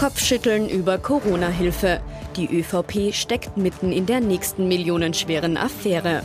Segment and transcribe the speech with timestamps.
[0.00, 2.00] Kopfschütteln über Corona-Hilfe.
[2.34, 6.22] Die ÖVP steckt mitten in der nächsten millionenschweren Affäre.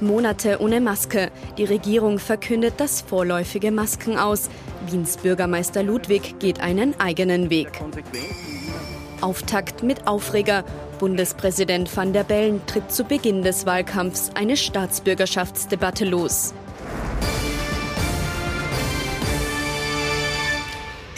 [0.00, 1.32] Monate ohne Maske.
[1.58, 4.48] Die Regierung verkündet das vorläufige Masken aus.
[4.88, 7.80] Wiens Bürgermeister Ludwig geht einen eigenen Weg.
[9.22, 10.64] Auftakt mit Aufreger.
[11.00, 16.54] Bundespräsident van der Bellen tritt zu Beginn des Wahlkampfs eine Staatsbürgerschaftsdebatte los.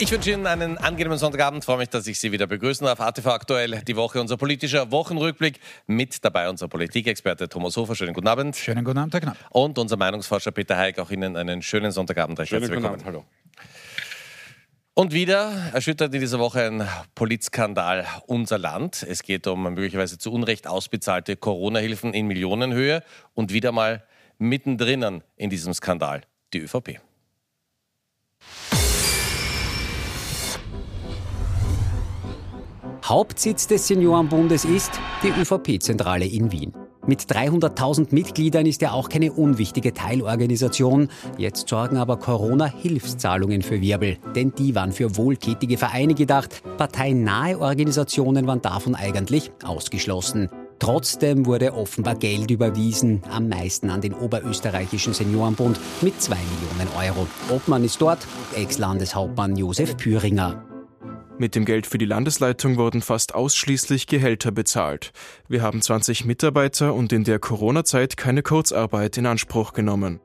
[0.01, 1.65] Ich wünsche Ihnen einen angenehmen Sonntagabend.
[1.65, 3.01] Freue mich, dass ich Sie wieder begrüßen darf.
[3.01, 5.59] ATV aktuell die Woche, unser politischer Wochenrückblick.
[5.87, 7.95] Mit dabei unser Politikexperte Thomas Hofer.
[7.95, 8.55] Schönen guten Abend.
[8.55, 9.37] Schönen guten Abend, Herr Knapp.
[9.49, 10.99] Und unser Meinungsforscher Peter Heik.
[10.99, 12.39] Auch Ihnen einen schönen Sonntagabend.
[12.39, 13.03] Recht schönen guten Abend.
[13.03, 13.25] Hallo.
[14.93, 19.03] Und wieder erschüttert in dieser Woche ein Politskandal unser Land.
[19.03, 24.05] Es geht um möglicherweise zu Unrecht ausbezahlte Corona-Hilfen in Millionenhöhe und wieder mal
[24.37, 26.21] mittendrin in diesem Skandal
[26.53, 27.01] die ÖVP.
[33.09, 34.91] Hauptsitz des Seniorenbundes ist
[35.23, 36.73] die ÖVP-Zentrale in Wien.
[37.07, 41.09] Mit 300.000 Mitgliedern ist er auch keine unwichtige Teilorganisation.
[41.35, 46.61] Jetzt sorgen aber Corona-Hilfszahlungen für Wirbel, denn die waren für wohltätige Vereine gedacht.
[46.77, 50.51] Parteinahe Organisationen waren davon eigentlich ausgeschlossen.
[50.77, 57.25] Trotzdem wurde offenbar Geld überwiesen, am meisten an den Oberösterreichischen Seniorenbund mit 2 Millionen Euro.
[57.49, 58.19] Obmann ist dort
[58.55, 60.68] Ex-Landeshauptmann Josef Püringer.
[61.39, 65.13] Mit dem Geld für die Landesleitung wurden fast ausschließlich Gehälter bezahlt.
[65.47, 70.19] Wir haben 20 Mitarbeiter und in der Corona-Zeit keine Kurzarbeit in Anspruch genommen.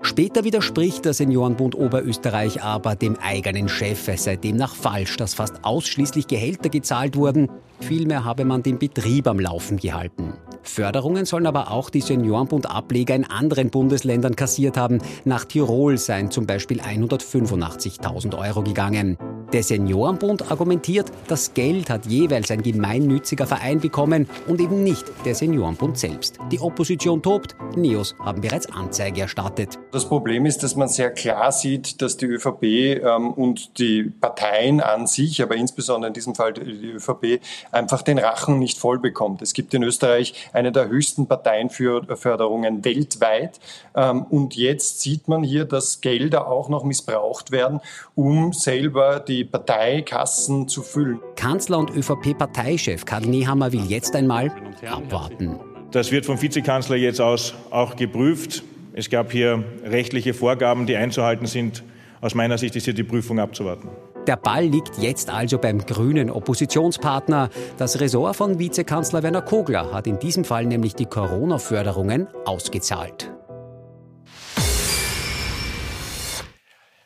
[0.00, 4.08] Später widerspricht der Seniorenbund Oberösterreich aber dem eigenen Chef.
[4.08, 7.50] Es sei demnach falsch, dass fast ausschließlich Gehälter gezahlt wurden.
[7.80, 10.32] Vielmehr habe man den Betrieb am Laufen gehalten.
[10.62, 15.02] Förderungen sollen aber auch die Seniorenbund-Ableger in anderen Bundesländern kassiert haben.
[15.26, 19.18] Nach Tirol seien zum Beispiel 185.000 Euro gegangen.
[19.54, 25.34] Der Seniorenbund argumentiert, das Geld hat jeweils ein gemeinnütziger Verein bekommen und eben nicht der
[25.34, 26.38] Seniorenbund selbst.
[26.52, 29.78] Die Opposition tobt, Neos haben bereits Anzeige erstattet.
[29.90, 34.82] Das Problem ist, dass man sehr klar sieht, dass die ÖVP ähm, und die Parteien
[34.82, 37.40] an sich, aber insbesondere in diesem Fall die ÖVP,
[37.72, 39.40] einfach den Rachen nicht voll bekommt.
[39.40, 43.60] Es gibt in Österreich eine der höchsten Parteienförderungen weltweit.
[43.96, 47.80] Ähm, und jetzt sieht man hier, dass Gelder auch noch missbraucht werden,
[48.14, 51.20] um selber die Parteikassen zu füllen.
[51.36, 54.52] Kanzler und ÖVP-Parteichef Karl Nehammer will jetzt einmal
[54.90, 55.58] abwarten.
[55.90, 58.62] Das wird vom Vizekanzler jetzt aus auch geprüft.
[58.92, 61.82] Es gab hier rechtliche Vorgaben, die einzuhalten sind.
[62.20, 63.88] Aus meiner Sicht ist hier die Prüfung abzuwarten.
[64.26, 67.48] Der Ball liegt jetzt also beim grünen Oppositionspartner.
[67.78, 73.32] Das Ressort von Vizekanzler Werner Kogler hat in diesem Fall nämlich die Corona-Förderungen ausgezahlt.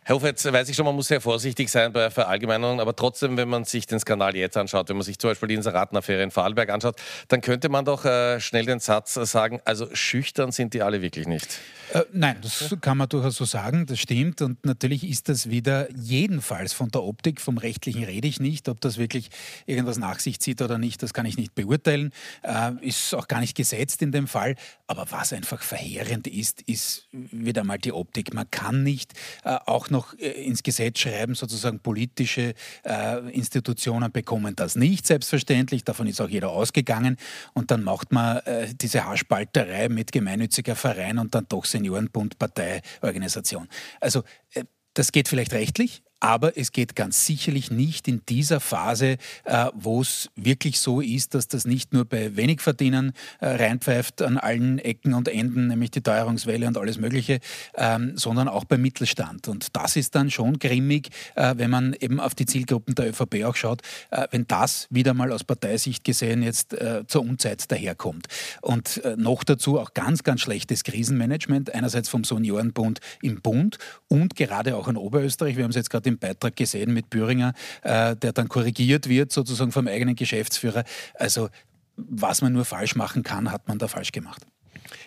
[0.05, 3.37] Herr Hofer, jetzt weiß ich schon, man muss sehr vorsichtig sein bei Verallgemeinungen, aber trotzdem,
[3.37, 6.33] wenn man sich den Skandal jetzt anschaut, wenn man sich zum Beispiel die Inseratenaffäre in
[6.33, 6.97] Vorarlberg anschaut,
[7.29, 11.29] dann könnte man doch äh, schnell den Satz sagen, also schüchtern sind die alle wirklich
[11.29, 11.61] nicht.
[11.93, 14.43] Äh, nein, das kann man durchaus so sagen, das stimmt.
[14.43, 18.69] Und natürlich ist das wieder jedenfalls von der Optik, vom Rechtlichen rede ich nicht.
[18.69, 19.29] Ob das wirklich
[19.67, 22.13] irgendwas nach sich zieht oder nicht, das kann ich nicht beurteilen.
[22.43, 24.57] Äh, ist auch gar nicht gesetzt in dem Fall.
[24.89, 28.35] Aber was einfach verheerend ist, ist wieder mal die Optik.
[28.35, 29.13] Man kann nicht
[29.45, 32.55] äh, auch noch äh, ins Gesetz schreiben, sozusagen politische
[32.85, 35.85] äh, Institutionen bekommen das nicht, selbstverständlich.
[35.85, 37.17] Davon ist auch jeder ausgegangen.
[37.55, 43.69] Und dann macht man äh, diese Haarspalterei mit gemeinnütziger Verein und dann doch Seniorenbund, Parteiorganisation.
[44.01, 44.65] Also äh,
[44.95, 50.03] das geht vielleicht rechtlich, aber es geht ganz sicherlich nicht in dieser Phase, äh, wo
[50.03, 55.15] es wirklich so ist, dass das nicht nur bei Wenigverdienern äh, reinpfeift an allen Ecken
[55.15, 57.41] und Enden, nämlich die Teuerungswelle und alles Mögliche,
[57.75, 59.49] ähm, sondern auch beim Mittelstand.
[59.49, 63.43] Und das ist dann schon grimmig, äh, wenn man eben auf die Zielgruppen der ÖVP
[63.45, 68.29] auch schaut, äh, wenn das wieder mal aus Parteisicht gesehen jetzt äh, zur Unzeit daherkommt.
[68.61, 74.37] Und äh, noch dazu auch ganz, ganz schlechtes Krisenmanagement, einerseits vom Seniorenbund im Bund und
[74.37, 75.57] gerade auch in Oberösterreich.
[75.57, 79.33] Wir haben es jetzt gerade den Beitrag gesehen mit Büringer, äh, der dann korrigiert wird,
[79.33, 80.85] sozusagen vom eigenen Geschäftsführer.
[81.15, 81.49] Also
[81.97, 84.47] was man nur falsch machen kann, hat man da falsch gemacht.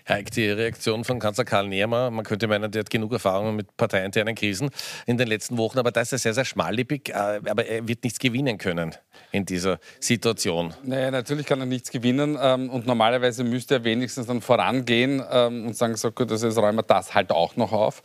[0.04, 3.56] Herr Eick, die Reaktion von Kanzler Karl Nehmer, man könnte meinen, der hat genug Erfahrungen
[3.56, 4.70] mit parteiinternen Krisen
[5.06, 8.04] in den letzten Wochen, aber da ist er sehr, sehr schmallippig, äh, aber er wird
[8.04, 8.96] nichts gewinnen können
[9.32, 10.74] in dieser Situation.
[10.84, 15.68] Naja, natürlich kann er nichts gewinnen ähm, und normalerweise müsste er wenigstens dann vorangehen ähm,
[15.68, 18.02] und sagen, so gut, also jetzt räumen wir das halt auch noch auf.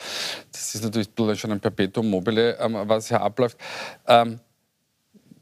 [0.52, 1.08] Das ist natürlich
[1.40, 3.56] schon ein Perpetuum mobile, ähm, was hier abläuft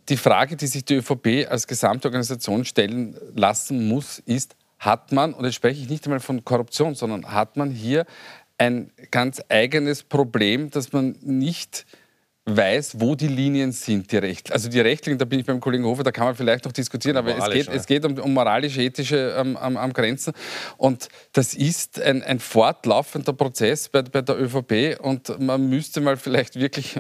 [0.09, 5.45] die Frage, die sich die ÖVP als Gesamtorganisation stellen lassen muss, ist, hat man, und
[5.45, 8.07] jetzt spreche ich nicht einmal von Korruption, sondern hat man hier
[8.59, 11.87] ein ganz eigenes Problem, das man nicht
[12.57, 15.85] weiß, wo die Linien sind, die Recht, also die rechtlichen, da bin ich beim Kollegen
[15.85, 18.83] Hofer, da kann man vielleicht noch diskutieren, aber es geht, es geht um, um moralische,
[18.83, 20.33] ethische ähm, am, Grenzen
[20.77, 26.17] und das ist ein, ein fortlaufender Prozess bei, bei, der ÖVP und man müsste mal
[26.17, 26.99] vielleicht wirklich,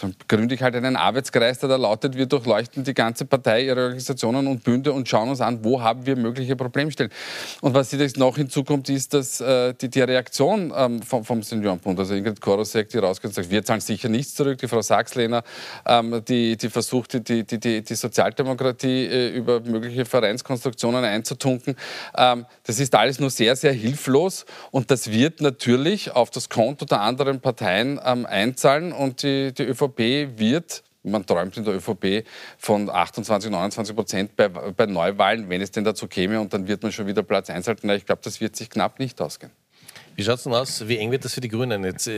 [0.00, 3.82] dann gründe ich halt einen Arbeitskreis, der da lautet, wir durchleuchten die ganze Partei, ihre
[3.82, 7.12] Organisationen und Bünde und schauen uns an, wo haben wir mögliche Problemstellen.
[7.60, 11.98] Und was jetzt noch hinzukommt, ist, dass äh, die, die Reaktion ähm, vom, vom Seniorenbund,
[11.98, 15.44] also Ingrid Korosek, die rausgeht und sagt, wir zahlen sicher nichts zurück, die Frau Sachslehner,
[15.86, 21.76] ähm, die, die versucht, die, die, die, die Sozialdemokratie äh, über mögliche Vereinskonstruktionen einzutunken.
[22.16, 26.84] Ähm, das ist alles nur sehr, sehr hilflos und das wird natürlich auf das Konto
[26.84, 32.26] der anderen Parteien ähm, einzahlen und die, die ÖVP wird man träumt in der ÖVP
[32.58, 36.82] von 28, 29 Prozent bei, bei, Neuwahlen, wenn es denn dazu käme, und dann wird
[36.82, 37.88] man schon wieder Platz 1 halten.
[37.90, 39.52] Ich glaube, das wird sich knapp nicht ausgehen.
[40.16, 40.88] Wie schaut es denn aus?
[40.88, 42.10] Wie eng wird das für die Grünen jetzt?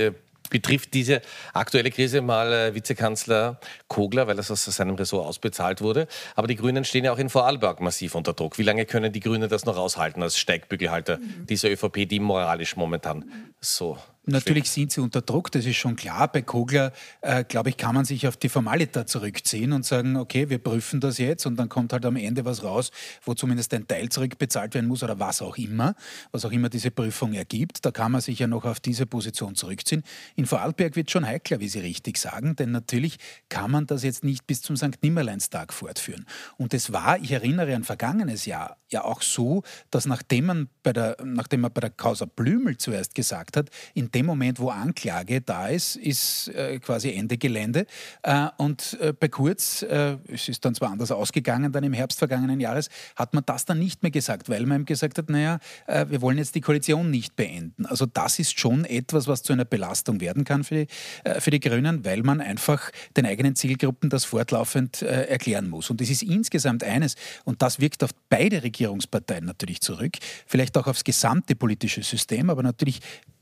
[0.50, 1.23] Betrifft diese
[1.55, 3.58] aktuelle Krise mal äh, Vizekanzler
[3.88, 6.06] Kogler, weil das aus seinem Ressort ausbezahlt wurde.
[6.37, 8.58] Aber die Grünen stehen ja auch in Vorarlberg massiv unter Druck.
[8.58, 11.47] Wie lange können die Grünen das noch aushalten als Steigbügelhalter mhm.
[11.47, 13.25] dieser ÖVP, die moralisch momentan
[13.61, 13.97] so
[14.31, 16.31] Natürlich sind sie unter Druck, das ist schon klar.
[16.31, 20.49] Bei Kogler, äh, glaube ich, kann man sich auf die Formalita zurückziehen und sagen, okay,
[20.49, 22.91] wir prüfen das jetzt und dann kommt halt am Ende was raus,
[23.25, 25.94] wo zumindest ein Teil zurückbezahlt werden muss oder was auch immer,
[26.32, 27.85] was auch immer diese Prüfung ergibt.
[27.85, 30.05] Da kann man sich ja noch auf diese Position zurückziehen.
[30.37, 33.19] In Vorarlberg wird schon heikler, wie Sie richtig sagen, denn natürlich
[33.49, 35.03] kann man das jetzt nicht bis zum St.
[35.03, 36.27] Nimmerleinstag fortführen.
[36.56, 40.93] Und es war, ich erinnere an vergangenes Jahr, ja auch so, dass nachdem man bei
[40.93, 45.40] der, nachdem man bei der Causa Blümel zuerst gesagt hat, in dem Moment, wo Anklage
[45.40, 47.87] da ist, ist äh, quasi Ende Gelände.
[48.22, 52.19] Äh, und äh, bei Kurz, äh, es ist dann zwar anders ausgegangen, dann im Herbst
[52.19, 55.58] vergangenen Jahres, hat man das dann nicht mehr gesagt, weil man ihm gesagt hat, naja,
[55.87, 57.87] äh, wir wollen jetzt die Koalition nicht beenden.
[57.87, 60.87] Also das ist schon etwas, was zu einer Belastung werden kann für die,
[61.25, 65.90] äh, für die Grünen, weil man einfach den eigenen Zielgruppen das fortlaufend erklären muss.
[65.90, 70.87] Und es ist insgesamt eines, und das wirkt auf beide Regierungsparteien natürlich zurück, vielleicht auch
[70.87, 73.00] aufs gesamte politische System, aber natürlich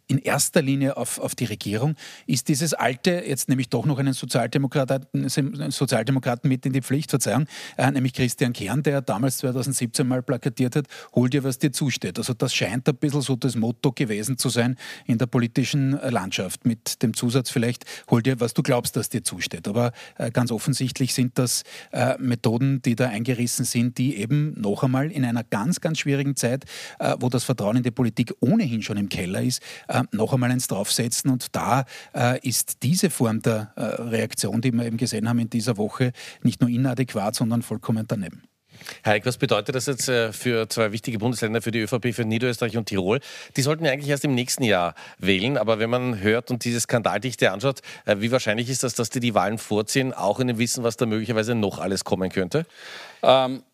[0.09, 1.95] in erster Linie auf, auf die Regierung,
[2.27, 7.11] ist dieses alte, jetzt nehme ich doch noch einen Sozialdemokraten, Sozialdemokraten mit in die Pflicht,
[7.11, 7.47] Verzeihung,
[7.77, 12.19] äh, nämlich Christian Kern, der damals 2017 mal plakatiert hat, hol dir, was dir zusteht.
[12.19, 16.65] Also das scheint ein bisschen so das Motto gewesen zu sein in der politischen Landschaft,
[16.65, 19.69] mit dem Zusatz vielleicht, hol dir, was du glaubst, dass dir zusteht.
[19.69, 24.83] Aber äh, ganz offensichtlich sind das äh, Methoden, die da eingerissen sind, die eben noch
[24.83, 26.65] einmal in einer ganz, ganz schwierigen Zeit,
[26.99, 30.33] äh, wo das Vertrauen in die Politik ohnehin schon im Keller ist, äh, äh, noch
[30.33, 31.31] einmal eins draufsetzen.
[31.31, 31.85] Und da
[32.15, 36.13] äh, ist diese Form der äh, Reaktion, die wir eben gesehen haben in dieser Woche,
[36.43, 38.43] nicht nur inadäquat, sondern vollkommen daneben.
[39.05, 42.87] Heik, was bedeutet das jetzt für zwei wichtige Bundesländer, für die ÖVP, für Niederösterreich und
[42.87, 43.19] Tirol?
[43.57, 46.79] Die sollten ja eigentlich erst im nächsten Jahr wählen, aber wenn man hört und diese
[46.79, 50.85] Skandaldichte anschaut, wie wahrscheinlich ist das, dass die die Wahlen vorziehen, auch in dem Wissen,
[50.85, 52.67] was da möglicherweise noch alles kommen könnte?
[53.25, 53.65] Ähm,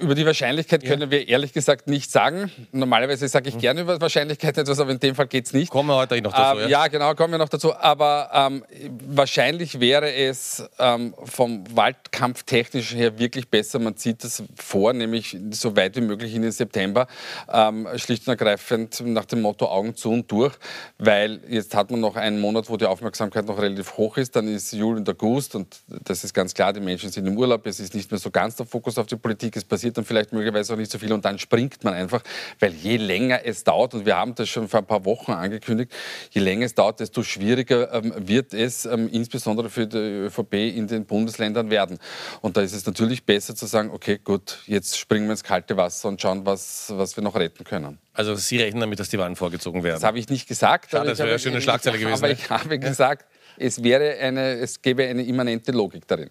[0.00, 1.10] über die Wahrscheinlichkeit können ja.
[1.10, 2.50] wir ehrlich gesagt nicht sagen.
[2.72, 3.60] Normalerweise sage ich mhm.
[3.60, 5.70] gerne über Wahrscheinlichkeit etwas, aber in dem Fall geht es nicht.
[5.70, 6.60] Kommen wir heute noch dazu.
[6.60, 6.84] Ähm, ja.
[6.84, 6.88] ja.
[6.88, 7.74] genau, kommen wir noch dazu.
[7.74, 8.64] Aber ähm,
[9.06, 13.78] wahrscheinlich wäre es ähm, vom Wahlkampf technisch her wirklich besser.
[13.78, 17.06] Man zieht das vor, nämlich so weit wie möglich in den September,
[17.52, 20.54] ähm, schlicht und ergreifend nach dem Motto Augen zu und durch,
[20.98, 24.36] weil jetzt hat man noch einen Monat, wo die Aufmerksamkeit noch relativ hoch ist.
[24.36, 27.66] Dann ist Juli und August und das ist ganz klar, die Menschen sind im Urlaub.
[27.66, 29.47] Es ist nicht mehr so ganz der Fokus auf die Politik.
[29.48, 32.22] Politik, es passiert dann vielleicht möglicherweise auch nicht so viel und dann springt man einfach,
[32.60, 35.92] weil je länger es dauert, und wir haben das schon vor ein paar Wochen angekündigt,
[36.30, 40.86] je länger es dauert, desto schwieriger ähm, wird es ähm, insbesondere für die ÖVP in
[40.86, 41.98] den Bundesländern werden.
[42.40, 45.76] Und da ist es natürlich besser zu sagen, okay, gut, jetzt springen wir ins kalte
[45.76, 47.98] Wasser und schauen, was, was wir noch retten können.
[48.12, 49.96] Also Sie rechnen damit, dass die Wahlen vorgezogen werden?
[49.96, 50.90] Das habe ich nicht gesagt.
[50.90, 52.24] Schade, das wäre eine schöne Schlagzeile gewesen.
[52.24, 53.26] Aber ich habe gesagt,
[53.58, 56.30] es, wäre eine, es gäbe eine immanente Logik darin.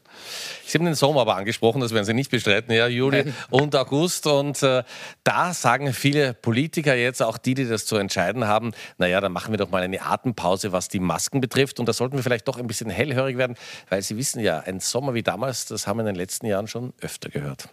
[0.65, 3.35] Sie haben den Sommer aber angesprochen, das werden Sie nicht bestreiten, ja, Juli Nein.
[3.49, 4.27] und August.
[4.27, 4.83] Und äh,
[5.23, 9.53] da sagen viele Politiker jetzt, auch die, die das zu entscheiden haben, naja, dann machen
[9.53, 11.79] wir doch mal eine Atempause, was die Masken betrifft.
[11.79, 13.55] Und da sollten wir vielleicht doch ein bisschen hellhörig werden,
[13.89, 16.67] weil Sie wissen ja, ein Sommer wie damals, das haben wir in den letzten Jahren
[16.67, 17.69] schon öfter gehört.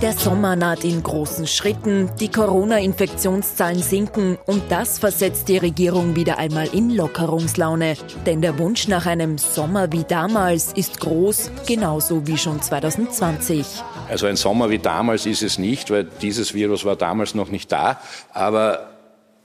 [0.00, 6.38] Der Sommer naht in großen Schritten, die Corona-Infektionszahlen sinken und das versetzt die Regierung wieder
[6.38, 7.96] einmal in Lockerungslaune.
[8.24, 13.66] Denn der Wunsch nach einem Sommer wie damals ist groß, genauso wie schon 2020.
[14.08, 17.72] Also ein Sommer wie damals ist es nicht, weil dieses Virus war damals noch nicht
[17.72, 18.00] da.
[18.32, 18.90] Aber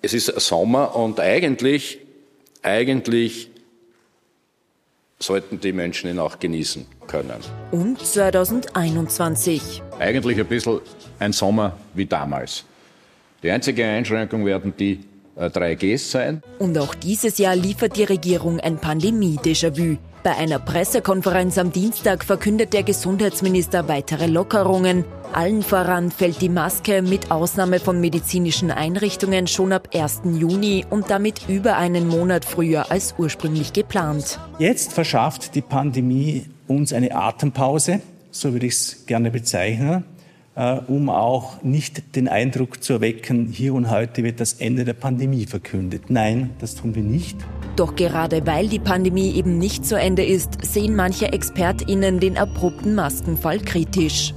[0.03, 1.97] es ist Sommer und eigentlich,
[2.61, 3.49] eigentlich
[5.23, 7.39] sollten die Menschen ihn auch genießen können.
[7.71, 9.81] Und 2021.
[9.99, 10.81] Eigentlich ein bisschen
[11.19, 12.65] ein Sommer wie damals.
[13.41, 14.99] Die einzige Einschränkung werden die
[15.37, 16.43] 3Gs äh, sein.
[16.59, 19.97] Und auch dieses Jahr liefert die Regierung ein Pandemie-Déjà-vu.
[20.23, 25.03] Bei einer Pressekonferenz am Dienstag verkündet der Gesundheitsminister weitere Lockerungen.
[25.33, 30.21] Allen voran fällt die Maske mit Ausnahme von medizinischen Einrichtungen schon ab 1.
[30.39, 34.39] Juni und damit über einen Monat früher als ursprünglich geplant.
[34.59, 37.99] Jetzt verschafft die Pandemie uns eine Atempause,
[38.31, 40.05] so würde ich es gerne bezeichnen.
[40.55, 44.93] Äh, um auch nicht den Eindruck zu erwecken, hier und heute wird das Ende der
[44.93, 46.03] Pandemie verkündet.
[46.09, 47.37] Nein, das tun wir nicht.
[47.75, 52.93] Doch gerade weil die Pandemie eben nicht zu Ende ist, sehen manche ExpertInnen den abrupten
[52.93, 54.33] Maskenfall kritisch.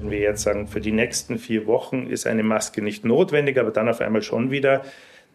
[0.00, 3.70] Wenn wir jetzt sagen, für die nächsten vier Wochen ist eine Maske nicht notwendig, aber
[3.70, 4.82] dann auf einmal schon wieder,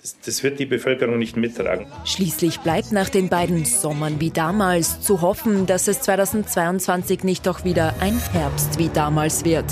[0.01, 1.87] das, das, wird die Bevölkerung nicht mittragen.
[2.03, 7.63] Schließlich bleibt nach den beiden Sommern wie damals zu hoffen, dass es 2022 nicht doch
[7.63, 9.65] wieder ein Herbst wie damals wird.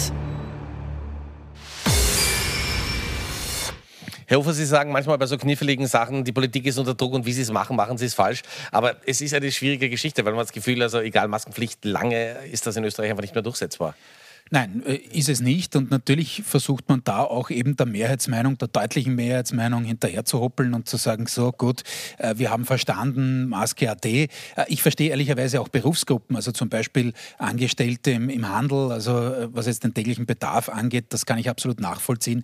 [4.34, 7.28] Herr Hofer, Sie sagen manchmal bei so kniffligen Sachen, die Politik ist unter Druck und
[7.28, 8.42] wie Sie es machen, machen Sie es falsch.
[8.72, 12.66] Aber es ist eine schwierige Geschichte, weil man das Gefühl, also egal Maskenpflicht, lange ist
[12.66, 13.94] das in Österreich einfach nicht mehr durchsetzbar.
[14.52, 15.76] Nein, äh, ist es nicht.
[15.76, 20.74] Und natürlich versucht man da auch eben der Mehrheitsmeinung, der deutlichen Mehrheitsmeinung hinterher zu hoppeln
[20.74, 21.82] und zu sagen, so gut,
[22.20, 24.24] äh, wir haben verstanden, Maske AD.
[24.24, 24.28] Äh,
[24.68, 29.12] ich verstehe ehrlicherweise auch Berufsgruppen, also zum Beispiel Angestellte im Handel, also
[29.54, 32.44] was jetzt den täglichen Bedarf angeht, das kann ich absolut nachvollziehen,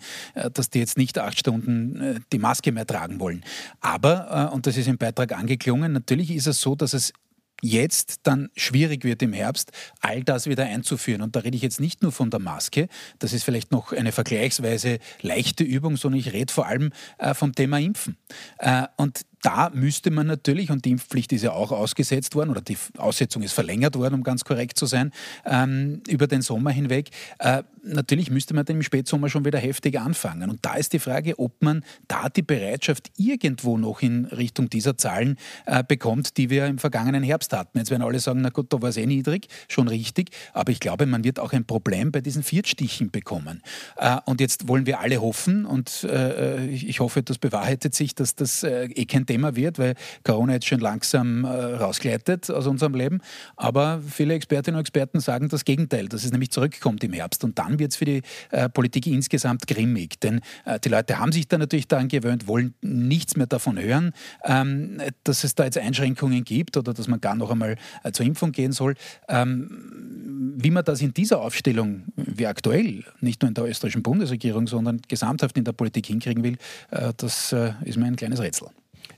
[0.54, 3.44] dass die jetzt nicht acht Stunden die Maske mehr tragen wollen.
[3.82, 7.14] Aber, und das ist im Beitrag angeklungen, natürlich ist es so, dass es
[7.62, 11.22] jetzt dann schwierig wird im Herbst, all das wieder einzuführen.
[11.22, 12.88] Und da rede ich jetzt nicht nur von der Maske,
[13.20, 17.54] das ist vielleicht noch eine vergleichsweise leichte Übung, sondern ich rede vor allem äh, vom
[17.54, 18.18] Thema Impfen.
[18.58, 22.62] Äh, und da müsste man natürlich, und die Impfpflicht ist ja auch ausgesetzt worden, oder
[22.62, 25.12] die Aussetzung ist verlängert worden, um ganz korrekt zu sein,
[25.46, 30.50] ähm, über den Sommer hinweg, äh, natürlich müsste man im Spätsommer schon wieder heftig anfangen.
[30.50, 34.98] Und da ist die Frage, ob man da die Bereitschaft irgendwo noch in Richtung dieser
[34.98, 37.78] Zahlen äh, bekommt, die wir im vergangenen Herbst hatten.
[37.78, 40.80] Jetzt werden alle sagen, na gut, da war es eh niedrig, schon richtig, aber ich
[40.80, 43.62] glaube, man wird auch ein Problem bei diesen Viertstichen bekommen.
[43.98, 48.36] Äh, und jetzt wollen wir alle hoffen, und äh, ich hoffe, das bewahrheitet sich, dass
[48.36, 49.94] das äh, eh kein Thema wird, weil
[50.24, 53.20] Corona jetzt schon langsam äh, rausgleitet aus unserem Leben.
[53.56, 57.44] Aber viele Expertinnen und Experten sagen das Gegenteil, dass es nämlich zurückkommt im Herbst.
[57.44, 60.20] Und dann wird es für die äh, Politik insgesamt grimmig.
[60.20, 64.14] Denn äh, die Leute haben sich da natürlich daran gewöhnt, wollen nichts mehr davon hören,
[64.44, 68.26] ähm, dass es da jetzt Einschränkungen gibt oder dass man gar noch einmal äh, zur
[68.26, 68.96] Impfung gehen soll.
[69.28, 74.68] Ähm, wie man das in dieser Aufstellung, wie aktuell, nicht nur in der österreichischen Bundesregierung,
[74.68, 76.58] sondern gesamthaft in der Politik hinkriegen will,
[76.90, 78.70] äh, das äh, ist mir ein kleines Rätsel.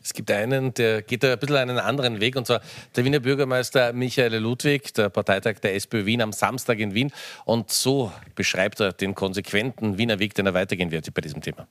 [0.04, 2.62] Es gibt einen, der geht da ein bisschen einen anderen Weg, und zwar
[2.96, 7.12] der Wiener Bürgermeister Michael Ludwig, der Parteitag der SPÖ Wien am Samstag in Wien.
[7.46, 11.68] Und so beschreibt er den konsequenten Wiener Weg, den er weitergehen wird bei diesem Thema.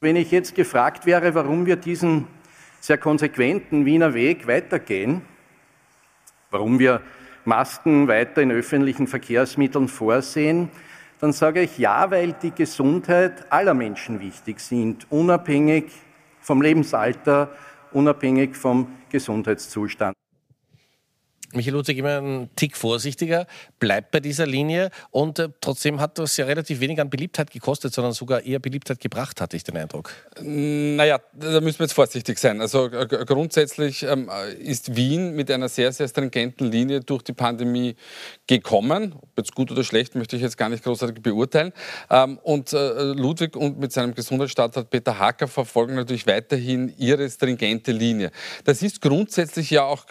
[0.00, 2.26] Wenn ich jetzt gefragt wäre, warum wir diesen
[2.80, 5.20] sehr konsequenten Wiener Weg weitergehen,
[6.50, 7.02] warum wir
[7.44, 10.70] Masken weiter in öffentlichen Verkehrsmitteln vorsehen,
[11.20, 15.92] dann sage ich ja, weil die Gesundheit aller Menschen wichtig sind, unabhängig
[16.40, 17.50] vom Lebensalter,
[17.92, 20.14] unabhängig vom Gesundheitszustand.
[21.52, 23.46] Michael Ludwig immer ein Tick vorsichtiger,
[23.78, 27.92] bleibt bei dieser Linie und äh, trotzdem hat das ja relativ wenig an Beliebtheit gekostet,
[27.92, 30.12] sondern sogar eher Beliebtheit gebracht, hatte ich den Eindruck.
[30.40, 32.60] Naja, da müssen wir jetzt vorsichtig sein.
[32.60, 37.96] Also grundsätzlich ähm, ist Wien mit einer sehr, sehr stringenten Linie durch die Pandemie
[38.46, 39.14] gekommen.
[39.20, 41.72] Ob jetzt gut oder schlecht, möchte ich jetzt gar nicht großartig beurteilen.
[42.10, 47.92] Ähm, und äh, Ludwig und mit seinem Gesundheitsstaatsrat Peter Hacker verfolgen natürlich weiterhin ihre stringente
[47.92, 48.30] Linie.
[48.64, 50.06] Das ist grundsätzlich ja auch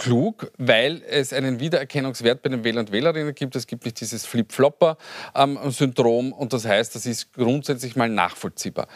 [0.00, 3.54] klug, weil es einen Wiedererkennungswert bei den Wählern und Wählerinnen gibt.
[3.54, 8.88] Es gibt nicht dieses Flip-Flopper-Syndrom ähm, und das heißt, das ist grundsätzlich mal nachvollziehbar.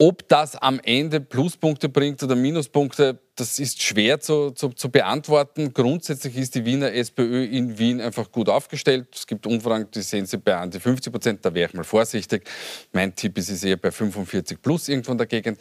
[0.00, 5.72] Ob das am Ende Pluspunkte bringt oder Minuspunkte, das ist schwer zu, zu, zu, beantworten.
[5.72, 9.06] Grundsätzlich ist die Wiener SPÖ in Wien einfach gut aufgestellt.
[9.14, 11.84] Es gibt Umfragen, die sehen Sie bei an die 50 Prozent, da wäre ich mal
[11.84, 12.48] vorsichtig.
[12.92, 15.60] Mein Tipp ist, es eher bei 45 plus irgendwo in der Gegend.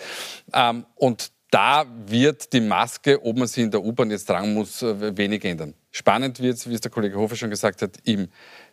[0.53, 4.81] Ähm, und da wird die Maske, ob man sie in der U-Bahn jetzt tragen muss,
[4.81, 5.73] äh, wenig ändern.
[5.91, 8.27] Spannend wird es, wie es der Kollege Hofer schon gesagt hat, im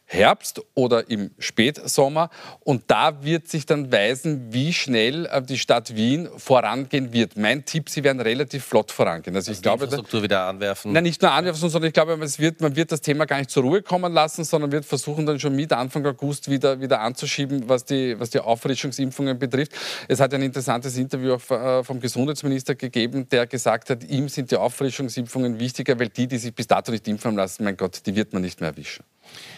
[0.06, 2.30] Herbst oder im Spätsommer.
[2.60, 7.36] Und da wird sich dann weisen, wie schnell äh, die Stadt Wien vorangehen wird.
[7.36, 9.34] Mein Tipp, sie werden relativ flott vorangehen.
[9.34, 10.92] Also ich also glaube, Infrastruktur wieder anwerfen.
[10.92, 13.50] Nein, nicht nur anwerfen, sondern ich glaube, es wird, man wird das Thema gar nicht
[13.50, 17.68] zur Ruhe kommen lassen, sondern wird versuchen, dann schon mit Anfang August wieder, wieder anzuschieben,
[17.68, 19.72] was die, was die Auffrischungsimpfungen betrifft.
[20.08, 24.56] Es hat ein interessantes Interview äh, vom Gesundheitsminister gegeben, der gesagt hat, ihm sind die
[24.56, 28.32] Auffrischungsimpfungen wichtiger, weil die, die sich bis dato nicht impfen lassen, mein Gott, die wird
[28.32, 29.04] man nicht mehr erwischen.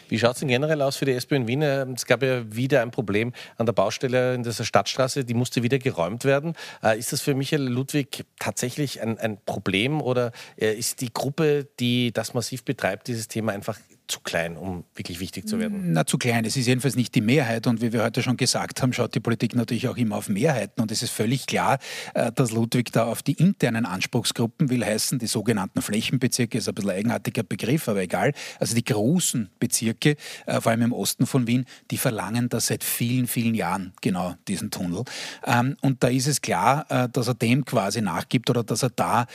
[0.08, 1.62] Wie schaut es denn generell aus für die SPÖ in Wien?
[1.62, 5.78] Es gab ja wieder ein Problem an der Baustelle in dieser Stadtstraße, die musste wieder
[5.78, 6.54] geräumt werden.
[6.82, 11.66] Äh, ist das für Michael Ludwig tatsächlich ein, ein Problem oder äh, ist die Gruppe,
[11.80, 15.92] die das massiv betreibt, dieses Thema einfach zu klein, um wirklich wichtig zu werden?
[15.92, 16.44] Na, zu klein.
[16.44, 17.66] Es ist jedenfalls nicht die Mehrheit.
[17.66, 20.80] Und wie wir heute schon gesagt haben, schaut die Politik natürlich auch immer auf Mehrheiten.
[20.80, 21.78] Und es ist völlig klar,
[22.14, 26.75] äh, dass Ludwig da auf die internen Anspruchsgruppen will heißen, die sogenannten Flächenbezirke, ist ein
[26.75, 28.32] bisschen eigenartiger Begriff, aber egal.
[28.60, 32.84] Also die großen Bezirke, äh, vor allem im Osten von Wien, die verlangen das seit
[32.84, 35.04] vielen, vielen Jahren, genau diesen Tunnel.
[35.46, 38.90] Ähm, und da ist es klar, äh, dass er dem quasi nachgibt oder dass er
[38.90, 39.26] da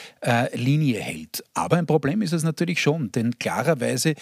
[0.53, 1.43] Linie hält.
[1.53, 4.13] Aber ein Problem ist es natürlich schon, denn klarerweise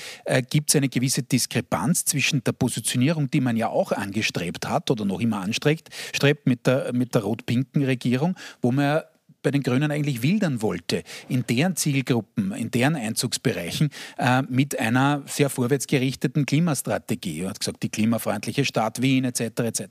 [0.41, 5.05] gibt es eine gewisse Diskrepanz zwischen der Positionierung, die man ja auch angestrebt hat oder
[5.05, 9.01] noch immer anstrebt, strebt mit der, mit der rot-pinken Regierung, wo man
[9.41, 15.24] bei den Grünen eigentlich wildern wollte, in deren Zielgruppen, in deren Einzugsbereichen äh, mit einer
[15.25, 17.41] sehr vorwärtsgerichteten Klimastrategie.
[17.41, 19.41] Er hat gesagt, die klimafreundliche Stadt Wien etc.
[19.41, 19.84] etc.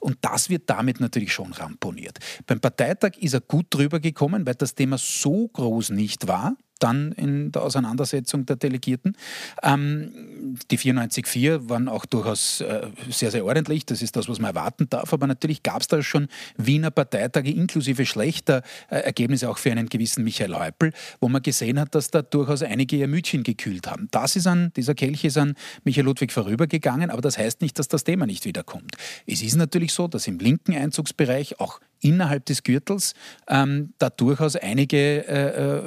[0.00, 2.18] Und das wird damit natürlich schon ramponiert.
[2.46, 7.12] Beim Parteitag ist er gut drüber gekommen, weil das Thema so groß nicht war dann
[7.12, 9.16] in der Auseinandersetzung der Delegierten.
[9.62, 13.86] Ähm, die 94.4 waren auch durchaus äh, sehr, sehr ordentlich.
[13.86, 15.12] Das ist das, was man erwarten darf.
[15.12, 19.88] Aber natürlich gab es da schon Wiener Parteitage inklusive schlechter äh, Ergebnisse auch für einen
[19.88, 24.08] gewissen Michael Häupl, wo man gesehen hat, dass da durchaus einige ihr Mütchen gekühlt haben.
[24.10, 27.88] Das ist an, dieser Kelch ist an Michael Ludwig vorübergegangen, aber das heißt nicht, dass
[27.88, 28.96] das Thema nicht wiederkommt.
[29.26, 33.14] Es ist natürlich so, dass im linken Einzugsbereich auch innerhalb des Gürtels
[33.48, 35.82] ähm, da durchaus einige äh, äh,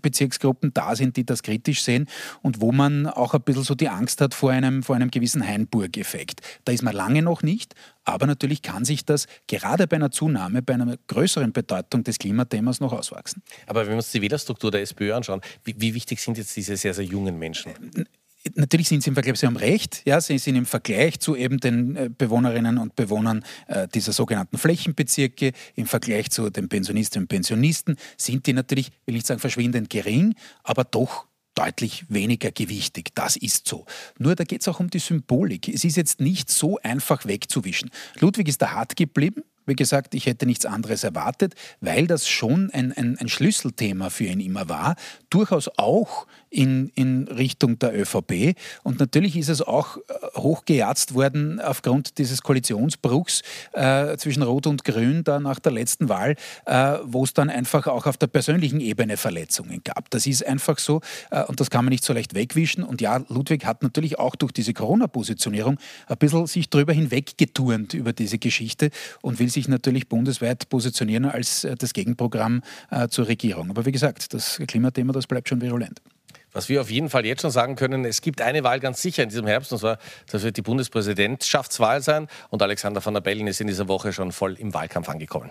[0.00, 2.06] Bezirksgruppen da sind, die das kritisch sehen
[2.42, 5.46] und wo man auch ein bisschen so die Angst hat vor einem, vor einem gewissen
[5.46, 6.40] Hainburg-Effekt.
[6.64, 10.62] Da ist man lange noch nicht, aber natürlich kann sich das gerade bei einer Zunahme,
[10.62, 13.42] bei einer größeren Bedeutung des Klimathemas noch auswachsen.
[13.66, 16.76] Aber wenn wir uns die Wählerstruktur der SPÖ anschauen, wie, wie wichtig sind jetzt diese
[16.76, 17.72] sehr, sehr jungen Menschen?
[18.54, 21.58] Natürlich sind Sie im Vergleich, Sie haben recht, ja, Sie sind im Vergleich zu eben
[21.58, 27.28] den äh, Bewohnerinnen und Bewohnern äh, dieser sogenannten Flächenbezirke, im Vergleich zu den Pensionistinnen und
[27.28, 33.10] Pensionisten, sind die natürlich, will ich sagen, verschwindend gering, aber doch deutlich weniger gewichtig.
[33.14, 33.84] Das ist so.
[34.18, 35.68] Nur da geht es auch um die Symbolik.
[35.68, 37.90] Es ist jetzt nicht so einfach wegzuwischen.
[38.20, 42.70] Ludwig ist da hart geblieben, wie gesagt, ich hätte nichts anderes erwartet, weil das schon
[42.72, 44.96] ein, ein, ein Schlüsselthema für ihn immer war,
[45.30, 48.56] durchaus auch in, in Richtung der ÖVP.
[48.82, 50.00] Und natürlich ist es auch äh,
[50.36, 56.34] hochgejatzt worden aufgrund dieses Koalitionsbruchs äh, zwischen Rot und Grün da nach der letzten Wahl,
[56.66, 60.10] äh, wo es dann einfach auch auf der persönlichen Ebene Verletzungen gab.
[60.10, 62.82] Das ist einfach so äh, und das kann man nicht so leicht wegwischen.
[62.82, 65.78] Und ja, Ludwig hat natürlich auch durch diese Corona-Positionierung
[66.08, 68.90] ein bisschen sich drüber hinweggeturnt über diese Geschichte
[69.22, 73.70] und will sich sich natürlich bundesweit positionieren als äh, das Gegenprogramm äh, zur Regierung.
[73.70, 76.00] Aber wie gesagt, das Klimathema, das bleibt schon virulent.
[76.52, 79.22] Was wir auf jeden Fall jetzt schon sagen können, es gibt eine Wahl ganz sicher
[79.22, 79.98] in diesem Herbst, und zwar,
[80.30, 82.26] das wird die Bundespräsidentschaftswahl sein.
[82.48, 85.50] Und Alexander van der Bellen ist in dieser Woche schon voll im Wahlkampf angekommen.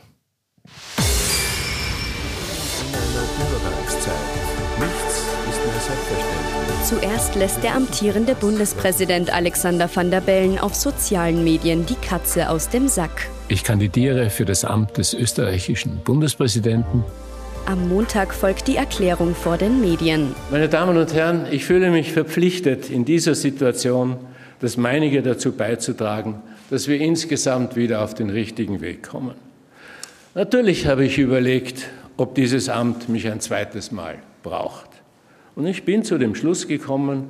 [6.83, 12.67] Zuerst lässt der amtierende Bundespräsident Alexander van der Bellen auf sozialen Medien die Katze aus
[12.67, 13.29] dem Sack.
[13.51, 17.03] Ich kandidiere für das Amt des österreichischen Bundespräsidenten.
[17.65, 20.35] Am Montag folgt die Erklärung vor den Medien.
[20.51, 24.17] Meine Damen und Herren, ich fühle mich verpflichtet, in dieser Situation
[24.59, 29.33] das Meinige dazu beizutragen, dass wir insgesamt wieder auf den richtigen Weg kommen.
[30.35, 34.89] Natürlich habe ich überlegt, ob dieses Amt mich ein zweites Mal braucht.
[35.55, 37.29] Und ich bin zu dem Schluss gekommen,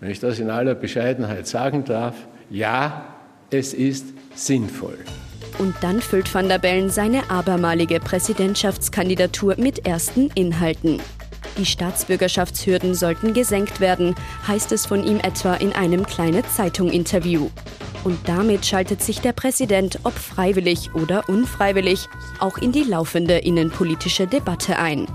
[0.00, 2.14] wenn ich das in aller Bescheidenheit sagen darf,
[2.48, 3.04] ja,
[3.50, 4.96] es ist sinnvoll.
[5.58, 11.00] Und dann füllt van der Bellen seine abermalige Präsidentschaftskandidatur mit ersten Inhalten.
[11.58, 14.14] Die Staatsbürgerschaftshürden sollten gesenkt werden,
[14.46, 17.50] heißt es von ihm etwa in einem kleinen Zeitung-Interview.
[18.04, 22.08] Und damit schaltet sich der Präsident, ob freiwillig oder unfreiwillig,
[22.38, 25.06] auch in die laufende innenpolitische Debatte ein.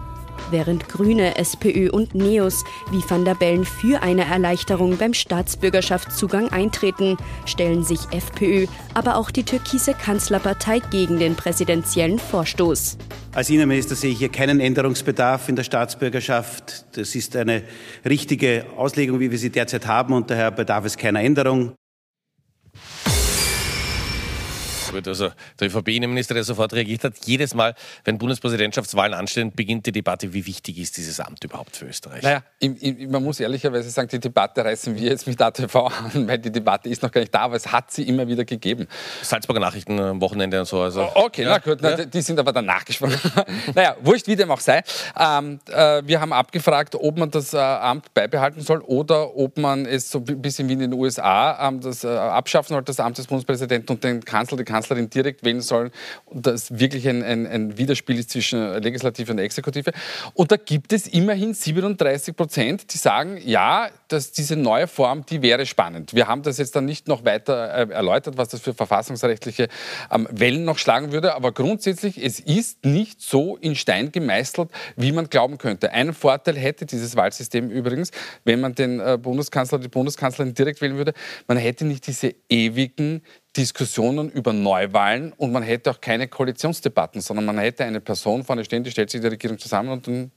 [0.52, 7.18] Während Grüne, SPÖ und Neos wie Van der Bellen für eine Erleichterung beim Staatsbürgerschaftszugang eintreten,
[7.46, 12.98] stellen sich FPÖ, aber auch die türkise Kanzlerpartei gegen den präsidentiellen Vorstoß.
[13.34, 16.86] Als Innenminister sehe ich hier keinen Änderungsbedarf in der Staatsbürgerschaft.
[16.96, 17.64] Das ist eine
[18.06, 21.74] richtige Auslegung, wie wir sie derzeit haben, und daher bedarf es keiner Änderung.
[25.08, 30.34] Also der ÖVP-Innenminister, der sofort reagiert hat, jedes Mal, wenn Bundespräsidentschaftswahlen anstehen, beginnt die Debatte,
[30.34, 32.24] wie wichtig ist dieses Amt überhaupt für Österreich?
[32.24, 36.28] Naja, im, im, man muss ehrlicherweise sagen, die Debatte reißen wir jetzt mit ATV an,
[36.28, 38.88] weil die Debatte ist noch gar nicht da, aber es hat sie immer wieder gegeben.
[39.22, 40.82] Salzburger Nachrichten am Wochenende und so.
[40.82, 41.10] Also.
[41.14, 41.96] Okay, ja, na gut, ja.
[41.98, 43.20] na, die sind aber dann nachgesprochen.
[43.76, 44.84] naja, wurscht, wie dem auch sei.
[45.20, 49.86] Ähm, äh, wir haben abgefragt, ob man das äh, Amt beibehalten soll oder ob man
[49.86, 53.18] es so ein bisschen wie in den USA ähm, das äh, abschaffen soll, das Amt
[53.18, 55.92] des Bundespräsidenten und den Kanzler, die Kanzlerin direkt wählen sollen
[56.26, 59.92] und das wirklich ein, ein, ein Widerspiel ist zwischen Legislative und Exekutive.
[60.34, 65.42] Und da gibt es immerhin 37 Prozent, die sagen, ja, dass diese neue Form, die
[65.42, 66.14] wäre spannend.
[66.14, 69.68] Wir haben das jetzt dann nicht noch weiter äh, erläutert, was das für verfassungsrechtliche
[70.12, 75.12] ähm, Wellen noch schlagen würde, aber grundsätzlich, es ist nicht so in Stein gemeißelt, wie
[75.12, 75.92] man glauben könnte.
[75.92, 78.12] Einen Vorteil hätte dieses Wahlsystem übrigens,
[78.44, 81.14] wenn man den äh, Bundeskanzler, die Bundeskanzlerin direkt wählen würde,
[81.48, 83.22] man hätte nicht diese ewigen
[83.58, 88.66] Diskussionen über Neuwahlen und man hätte auch keine Koalitionsdebatten, sondern man hätte eine Person vorne
[88.66, 90.32] stehen, die stellt sich die Regierung zusammen und dann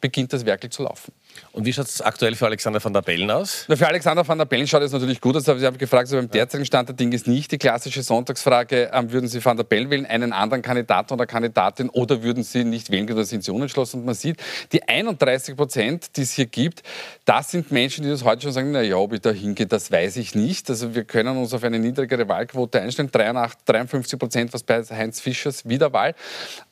[0.00, 1.12] beginnt das wirklich zu laufen.
[1.52, 3.66] Und wie schaut es aktuell für Alexander van der Bellen aus?
[3.68, 5.46] Na, für Alexander van der Bellen schaut es natürlich gut aus.
[5.48, 8.90] Aber Sie haben gefragt, so beim derzeitigen Stand der Dinge ist nicht die klassische Sonntagsfrage,
[8.92, 12.64] ähm, würden Sie van der Bellen wählen, einen anderen Kandidaten oder Kandidatin oder würden Sie
[12.64, 14.00] nicht wählen oder sind Sie unentschlossen?
[14.00, 14.38] Und man sieht,
[14.72, 16.82] die 31 Prozent, die es hier gibt,
[17.26, 19.92] das sind Menschen, die das heute schon sagen, na ja, ob ich da hingehe, das
[19.92, 20.70] weiß ich nicht.
[20.70, 25.68] Also wir können uns auf eine niedrigere Wahlquote einstellen, 53 Prozent, was bei Heinz Fischers
[25.68, 26.14] Wiederwahl.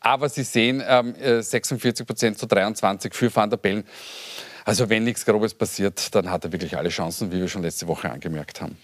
[0.00, 3.84] Aber Sie sehen ähm, 46 Prozent zu 23 für van der Bellen.
[4.70, 7.88] Also wenn nichts Grobes passiert, dann hat er wirklich alle Chancen, wie wir schon letzte
[7.88, 8.78] Woche angemerkt haben.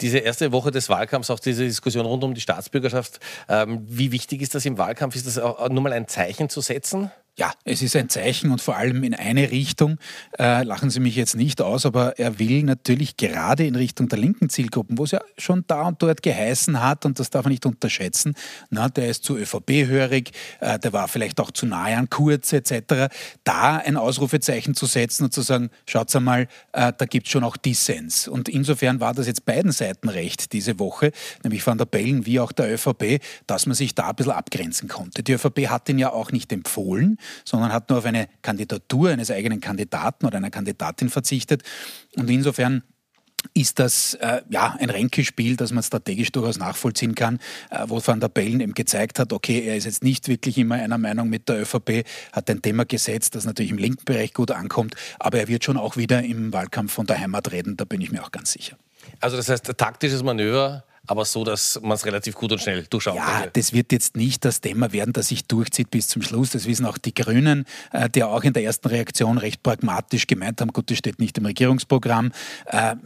[0.00, 4.40] Diese erste Woche des Wahlkampfs, auch diese Diskussion rund um die Staatsbürgerschaft, ähm, wie wichtig
[4.40, 5.14] ist das im Wahlkampf?
[5.14, 7.10] Ist das auch nur mal ein Zeichen zu setzen?
[7.38, 9.98] Ja, es ist ein Zeichen und vor allem in eine Richtung.
[10.38, 14.18] Äh, lachen Sie mich jetzt nicht aus, aber er will natürlich gerade in Richtung der
[14.18, 17.50] linken Zielgruppen, wo es ja schon da und dort geheißen hat, und das darf man
[17.50, 18.34] nicht unterschätzen,
[18.70, 23.14] na, der ist zu ÖVP-hörig, äh, der war vielleicht auch zu nahe an Kurz etc.,
[23.44, 27.44] da ein Ausrufezeichen zu setzen und zu sagen, schaut einmal, äh, da gibt es schon
[27.44, 28.28] auch Dissens.
[28.28, 32.40] Und insofern war das jetzt beiden Seiten recht diese Woche, nämlich von der Bellen wie
[32.40, 35.22] auch der ÖVP, dass man sich da ein bisschen abgrenzen konnte.
[35.22, 39.30] Die ÖVP hat ihn ja auch nicht empfohlen, sondern hat nur auf eine Kandidatur eines
[39.30, 41.62] eigenen Kandidaten oder einer Kandidatin verzichtet.
[42.16, 42.82] Und insofern
[43.54, 47.38] ist das äh, ja ein Ränkespiel, das man strategisch durchaus nachvollziehen kann,
[47.70, 50.76] äh, wo Van der Bellen eben gezeigt hat, okay, er ist jetzt nicht wirklich immer
[50.76, 54.50] einer Meinung mit der ÖVP, hat ein Thema gesetzt, das natürlich im linken Bereich gut
[54.50, 58.00] ankommt, aber er wird schon auch wieder im Wahlkampf von der Heimat reden, da bin
[58.00, 58.76] ich mir auch ganz sicher.
[59.20, 63.16] Also das heißt, taktisches Manöver aber so, dass man es relativ gut und schnell durchschauen
[63.16, 63.50] Ja, könnte.
[63.54, 66.50] das wird jetzt nicht das Thema werden, das sich durchzieht bis zum Schluss.
[66.50, 70.60] Das wissen auch die Grünen, äh, die auch in der ersten Reaktion recht pragmatisch gemeint
[70.60, 72.32] haben, gut, das steht nicht im Regierungsprogramm.
[72.66, 72.96] Äh,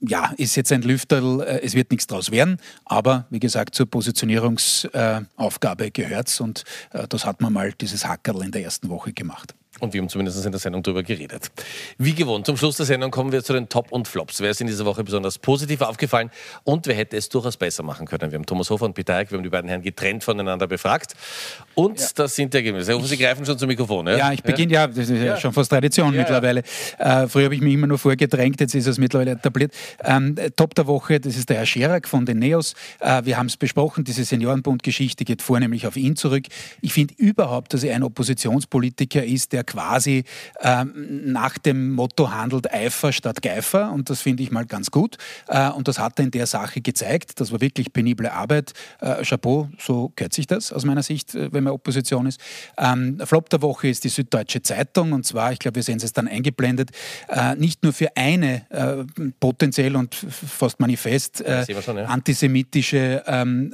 [0.00, 3.86] ja, ist jetzt ein Lüfterl, äh, es wird nichts draus werden, aber wie gesagt, zur
[3.86, 6.64] Positionierungsaufgabe gehört es und
[7.08, 9.54] das hat man mal dieses Hackerl in der ersten Woche gemacht.
[9.80, 11.50] Und wir haben zumindest in der Sendung darüber geredet.
[11.98, 14.40] Wie gewohnt, zum Schluss der Sendung kommen wir zu den Top und Flops.
[14.40, 16.30] Wer ist in dieser Woche besonders positiv aufgefallen
[16.64, 18.30] und wer hätte es durchaus besser machen können?
[18.30, 21.14] Wir haben Thomas Hofer und Peter Eick, wir haben die beiden Herren getrennt voneinander befragt.
[21.78, 22.06] Und ja.
[22.16, 22.90] das sind die Ergebnisse.
[22.90, 24.08] Ich hoffe, Sie greifen schon zum Mikrofon.
[24.08, 26.64] Ja, ja ich beginne, ja, das ist ja, schon fast Tradition mittlerweile.
[26.98, 29.72] Äh, früher habe ich mich immer nur vorgedrängt, jetzt ist es mittlerweile etabliert.
[30.02, 32.74] Ähm, Top der Woche, das ist der Herr Scherak von den Neos.
[32.98, 36.46] Äh, wir haben es besprochen, diese Seniorenbund-Geschichte geht vornehmlich auf ihn zurück.
[36.80, 40.24] Ich finde überhaupt, dass er ein Oppositionspolitiker ist, der quasi
[40.60, 45.16] ähm, nach dem Motto handelt Eifer statt Geifer und das finde ich mal ganz gut.
[45.46, 47.38] Äh, und das hat er in der Sache gezeigt.
[47.40, 48.72] Das war wirklich penible Arbeit.
[49.00, 52.40] Äh, Chapeau, so gehört sich das aus meiner Sicht, äh, wenn man Opposition ist.
[52.76, 56.12] Ähm, Flop der Woche ist die Süddeutsche Zeitung und zwar, ich glaube, wir sehen es
[56.12, 56.90] dann eingeblendet,
[57.28, 59.04] äh, nicht nur für eine äh,
[59.40, 62.06] potenziell und fast manifest äh, schon, ja.
[62.06, 63.72] antisemitische ähm,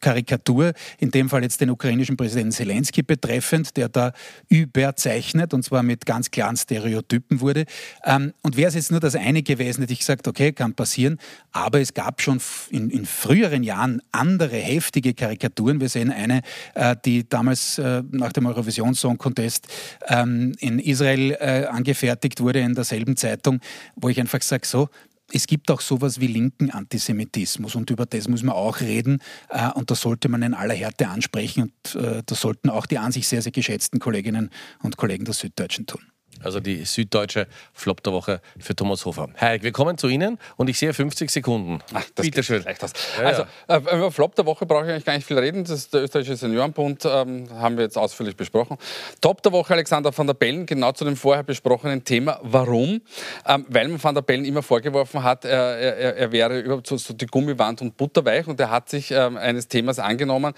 [0.00, 4.12] Karikatur, in dem Fall jetzt den ukrainischen Präsidenten Zelensky betreffend, der da
[4.48, 7.64] überzeichnet und zwar zwar mit ganz klaren Stereotypen wurde.
[8.04, 11.18] Ähm, und wäre es jetzt nur das eine gewesen, hätte ich gesagt, okay, kann passieren.
[11.50, 15.80] Aber es gab schon in, in früheren Jahren andere heftige Karikaturen.
[15.80, 16.42] Wir sehen eine,
[16.74, 19.68] äh, die damals äh, nach dem Eurovision Song Contest
[20.08, 23.60] ähm, in Israel äh, angefertigt wurde, in derselben Zeitung,
[23.96, 24.88] wo ich einfach sage, so,
[25.32, 29.70] es gibt auch sowas wie linken Antisemitismus und über das muss man auch reden äh,
[29.70, 33.12] und das sollte man in aller Härte ansprechen und äh, das sollten auch die an
[33.12, 34.50] sich sehr, sehr geschätzten Kolleginnen
[34.82, 36.11] und Kollegen der Süddeutschen tun.
[36.42, 39.28] Also die süddeutsche Flop der Woche für Thomas Hofer.
[39.34, 41.80] Herr, wir kommen zu Ihnen und ich sehe 50 Sekunden.
[41.92, 42.64] Ach, das Bitte schön.
[42.64, 45.64] Ja, also äh, über Flop der Woche brauche ich eigentlich gar nicht viel reden.
[45.64, 48.76] Das ist der österreichische Seniorenbund, ähm, haben wir jetzt ausführlich besprochen.
[49.20, 52.40] Top der Woche Alexander van der Bellen, genau zu dem vorher besprochenen Thema.
[52.42, 53.00] Warum?
[53.46, 56.96] Ähm, weil man van der Bellen immer vorgeworfen hat, er, er, er wäre überhaupt so,
[56.96, 60.54] so, die Gummiwand und butterweich und er hat sich ähm, eines Themas angenommen,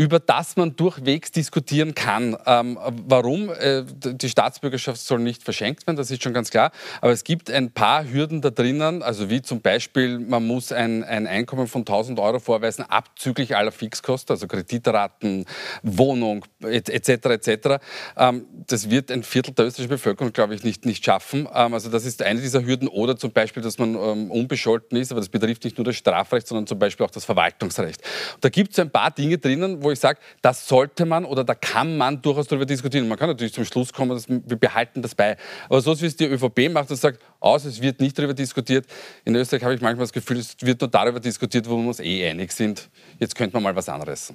[0.00, 2.34] über das man durchwegs diskutieren kann.
[2.46, 3.50] Ähm, warum?
[3.50, 6.72] Äh, die Staatsbürgerschaft soll nicht verschenkt werden, das ist schon ganz klar.
[7.02, 11.04] Aber es gibt ein paar Hürden da drinnen, also wie zum Beispiel, man muss ein,
[11.04, 15.44] ein Einkommen von 1000 Euro vorweisen, abzüglich aller Fixkosten, also Kreditraten,
[15.82, 17.08] Wohnung etc.
[17.26, 17.82] etc.
[18.16, 21.46] Ähm, das wird ein Viertel der österreichischen Bevölkerung, glaube ich, nicht, nicht schaffen.
[21.54, 22.88] Ähm, also das ist eine dieser Hürden.
[22.88, 26.46] Oder zum Beispiel, dass man ähm, unbescholten ist, aber das betrifft nicht nur das Strafrecht,
[26.46, 28.00] sondern zum Beispiel auch das Verwaltungsrecht.
[28.40, 31.96] Da gibt es ein paar Dinge drinnen, ich sage, das sollte man oder da kann
[31.96, 33.08] man durchaus darüber diskutieren.
[33.08, 35.36] Man kann natürlich zum Schluss kommen, dass wir behalten das bei.
[35.68, 38.86] Aber so wie es die ÖVP macht und sagt, aus, es wird nicht darüber diskutiert.
[39.24, 42.00] In Österreich habe ich manchmal das Gefühl, es wird nur darüber diskutiert, wo wir uns
[42.00, 42.88] eh einig sind.
[43.18, 44.32] Jetzt könnte man mal was anderes.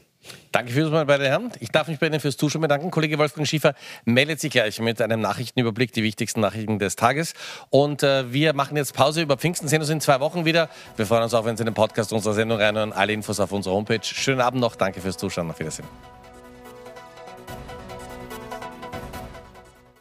[0.52, 1.52] Danke fürs Mal, meine Herren.
[1.60, 2.92] Ich darf mich bei Ihnen fürs Zuschauen bedanken.
[2.92, 3.74] Kollege Wolfgang Schiefer
[4.06, 7.34] meldet sich gleich mit einem Nachrichtenüberblick, die wichtigsten Nachrichten des Tages.
[7.70, 10.70] Und äh, wir machen jetzt Pause über Pfingsten, sehen uns in zwei Wochen wieder.
[10.96, 12.94] Wir freuen uns auch, wenn Sie in den Podcast unserer Sendung reinhören.
[12.94, 14.00] Alle Infos auf unserer Homepage.
[14.04, 14.76] Schönen Abend noch.
[14.76, 15.50] Danke fürs Zuschauen.
[15.50, 15.88] Auf Wiedersehen.